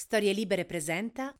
[0.00, 1.34] Storie Libere presenta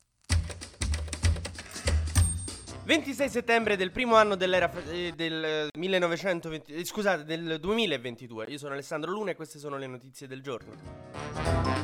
[2.86, 8.46] 26 settembre del primo anno dell'era eh, del 1920 eh, scusate, del 2022.
[8.48, 11.77] Io sono Alessandro Luna e queste sono le notizie del giorno.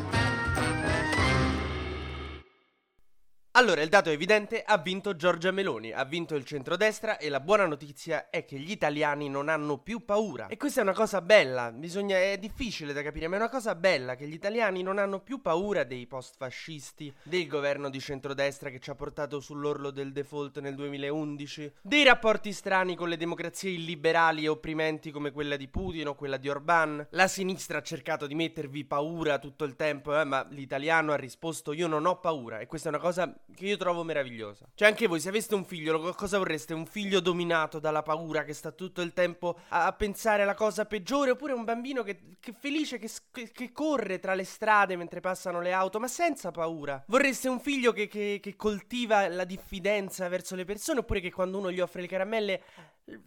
[3.57, 7.39] Allora, il dato è evidente, ha vinto Giorgia Meloni, ha vinto il centrodestra e la
[7.39, 10.49] buona notizia è che gli italiani non hanno più paura.
[10.49, 13.77] E questa è una cosa bella, bisogna, è difficile da capire, ma è una cosa
[13.77, 18.81] bella che gli italiani non hanno più paura dei post-fascisti, del governo di centrodestra che
[18.81, 24.47] ci ha portato sull'orlo del default nel 2011, dei rapporti strani con le democrazie illiberali
[24.47, 27.07] e opprimenti come quella di Putin o quella di Orbán.
[27.11, 31.73] La sinistra ha cercato di mettervi paura tutto il tempo, eh, ma l'italiano ha risposto
[31.73, 34.67] io non ho paura e questa è una cosa che io trovo meravigliosa.
[34.75, 36.75] Cioè, anche voi, se aveste un figlio, cosa vorreste?
[36.75, 40.85] Un figlio dominato dalla paura, che sta tutto il tempo a, a pensare alla cosa
[40.85, 45.21] peggiore, oppure un bambino che, che felice, che, che, che, corre tra le strade mentre
[45.21, 47.03] passano le auto, ma senza paura?
[47.07, 51.71] Vorreste un figlio che, che coltiva la diffidenza verso le persone, oppure che quando uno
[51.71, 52.63] gli offre le caramelle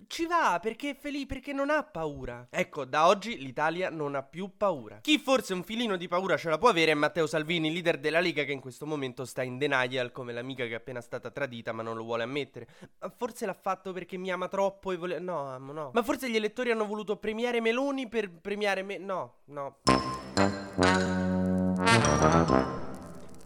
[0.08, 2.48] ci va perché è felice, perché non ha paura.
[2.50, 5.00] Ecco, da oggi l'Italia non ha più paura.
[5.02, 8.20] Chi forse un filino di paura ce la può avere è Matteo Salvini, leader della
[8.20, 11.72] Lega, che in questo momento sta in denial come l'amica che è appena stata tradita
[11.74, 12.68] ma non lo vuole ammettere.
[13.00, 15.20] Ma forse l'ha fatto perché mi ama troppo e vuole...
[15.20, 15.92] No, amo, no.
[15.94, 18.98] Ma forse gli elettori hanno voluto premiare Meloni per premiare me...
[18.98, 19.78] No, no.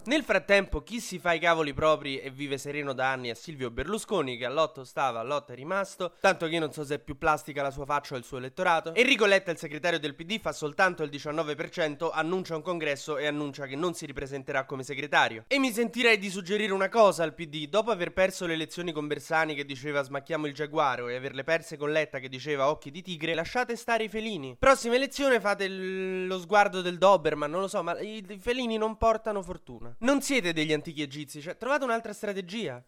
[0.04, 3.70] Nel frattempo, chi si fa i cavoli propri e vive sereno da anni è Silvio
[3.70, 7.20] Berlusconi, che all'otto stava, all'otto è rimasto, tanto che io non so se è più
[7.20, 8.96] plastica la sua faccia o il suo elettorato.
[8.96, 13.68] Enrico Letta, il segretario del PD, fa soltanto il 19%, annuncia un congresso e annuncia
[13.68, 15.44] che non si ripresenterà come segretario.
[15.48, 19.06] E mi sentirei di suggerire una cosa al PD, dopo aver perso le elezioni con
[19.06, 23.04] Bersani che diceva smacchiamo il giaguaro e averle perse con Letta che diceva occhi di
[23.04, 24.56] tigre, lasciate stare i felini.
[24.58, 28.78] Prossima elezione fate l- lo sguardo del Doberman, non lo so, ma i, i felini
[28.78, 29.91] non portano fortuna.
[30.00, 32.84] Non siete degli antichi egizi, cioè trovate un'altra strategia.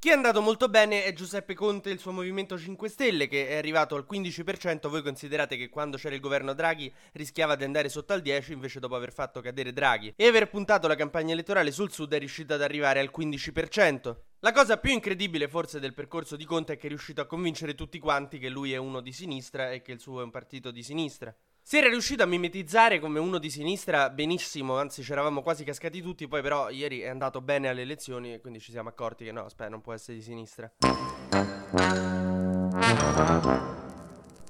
[0.00, 3.48] Chi è andato molto bene è Giuseppe Conte e il suo Movimento 5 Stelle che
[3.48, 7.90] è arrivato al 15%, voi considerate che quando c'era il governo Draghi rischiava di andare
[7.90, 11.70] sotto al 10 invece dopo aver fatto cadere Draghi e aver puntato la campagna elettorale
[11.70, 14.16] sul sud è riuscito ad arrivare al 15%.
[14.38, 17.74] La cosa più incredibile forse del percorso di Conte è che è riuscito a convincere
[17.74, 20.70] tutti quanti che lui è uno di sinistra e che il suo è un partito
[20.70, 21.36] di sinistra.
[21.62, 26.02] Si era riuscito a mimetizzare come uno di sinistra benissimo, anzi ci eravamo quasi cascati
[26.02, 29.32] tutti, poi però ieri è andato bene alle elezioni e quindi ci siamo accorti che
[29.32, 30.72] no, aspetta, non può essere di sinistra.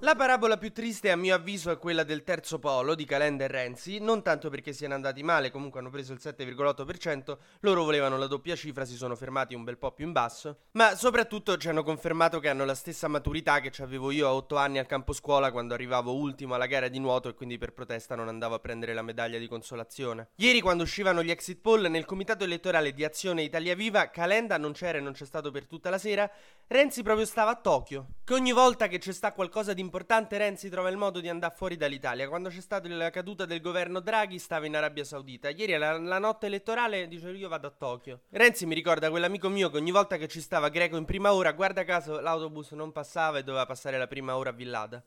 [0.02, 3.48] La parabola più triste a mio avviso è quella del terzo polo di Calenda e
[3.48, 8.26] Renzi, non tanto perché siano andati male, comunque hanno preso il 7,8%, loro volevano la
[8.26, 11.82] doppia cifra, si sono fermati un bel po' più in basso, ma soprattutto ci hanno
[11.82, 15.52] confermato che hanno la stessa maturità che avevo io a 8 anni al campo scuola
[15.52, 18.94] quando arrivavo ultimo alla gara di nuoto e quindi per protesta non andavo a prendere
[18.94, 20.30] la medaglia di consolazione.
[20.36, 24.72] Ieri quando uscivano gli exit poll nel comitato elettorale di Azione Italia Viva, Calenda non
[24.72, 26.28] c'era e non c'è stato per tutta la sera,
[26.68, 30.68] Renzi proprio stava a Tokyo, che ogni volta che c'è sta qualcosa di importante Renzi
[30.68, 32.28] trova il modo di andare fuori dall'Italia.
[32.28, 35.48] Quando c'è stata la caduta del governo Draghi stava in Arabia Saudita.
[35.48, 38.20] Ieri la, la notte elettorale dice io vado a Tokyo.
[38.30, 41.50] Renzi mi ricorda quell'amico mio che ogni volta che ci stava greco in prima ora,
[41.50, 45.02] guarda caso l'autobus non passava e doveva passare la prima ora a Villada.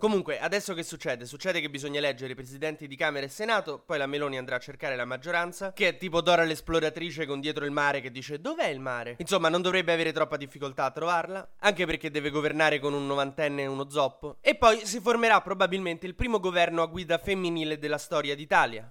[0.00, 1.26] Comunque, adesso che succede?
[1.26, 4.58] Succede che bisogna eleggere i presidenti di Camera e Senato, poi la Meloni andrà a
[4.58, 8.68] cercare la maggioranza, che è tipo Dora l'esploratrice con dietro il mare che dice dov'è
[8.68, 9.16] il mare?
[9.18, 13.60] Insomma, non dovrebbe avere troppa difficoltà a trovarla, anche perché deve governare con un novantenne
[13.60, 14.38] e uno zoppo.
[14.40, 18.90] E poi si formerà probabilmente il primo governo a guida femminile della storia d'Italia.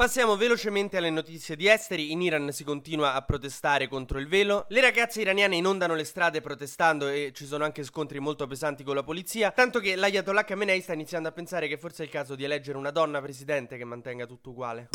[0.00, 2.10] Passiamo velocemente alle notizie di esteri.
[2.10, 4.64] In Iran si continua a protestare contro il velo.
[4.70, 8.94] Le ragazze iraniane inondano le strade protestando e ci sono anche scontri molto pesanti con
[8.94, 9.50] la polizia.
[9.50, 12.78] Tanto che l'Ayatollah Khamenei sta iniziando a pensare che forse è il caso di eleggere
[12.78, 14.88] una donna presidente che mantenga tutto uguale.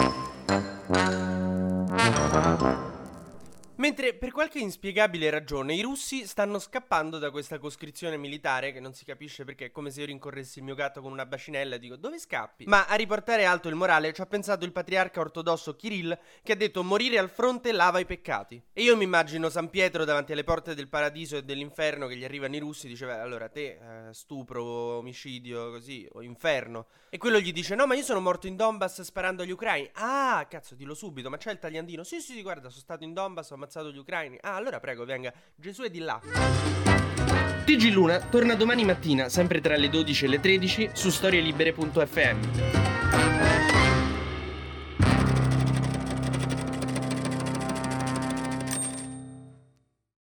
[3.86, 8.96] Mentre per qualche inspiegabile ragione i russi stanno scappando da questa coscrizione militare che non
[8.96, 11.78] si capisce perché è come se io rincorressi il mio gatto con una bacinella e
[11.78, 12.66] dico dove scappi?
[12.66, 16.56] Ma a riportare alto il morale ci ha pensato il patriarca ortodosso Kirill che ha
[16.56, 18.60] detto morire al fronte lava i peccati.
[18.74, 22.24] E io mi immagino San Pietro davanti alle porte del paradiso e dell'inferno che gli
[22.24, 26.88] arrivano i russi e dice allora te eh, stupro, omicidio così o inferno.
[27.10, 29.92] E quello gli dice no ma io sono morto in Donbass sparando agli ucraini.
[29.94, 32.04] Ah cazzo dillo subito ma c'è il tagliandino.
[32.04, 34.38] Sì sì guarda sono stato in Donbass ho ammazzato gli ucraini.
[34.42, 35.34] Ah, allora prego, venga.
[35.56, 36.22] Gesù è di là.
[37.66, 42.40] TG Luna torna domani mattina, sempre tra le 12 e le 13, su storielibere.fm.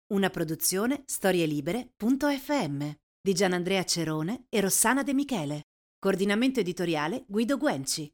[0.07, 2.91] Una Una produzione storielibere.fm
[3.21, 5.63] di Gianandrea Cerone e Rossana De Michele.
[5.99, 8.09] Coordinamento editoriale Guido Guenci.